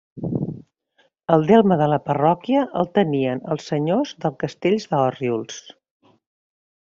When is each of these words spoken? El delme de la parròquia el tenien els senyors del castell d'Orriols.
El 1.35 1.43
delme 1.51 1.77
de 1.81 1.89
la 1.91 1.99
parròquia 2.07 2.63
el 2.81 2.89
tenien 2.97 3.43
els 3.57 3.67
senyors 3.73 4.15
del 4.25 4.35
castell 4.45 4.79
d'Orriols. 4.95 5.61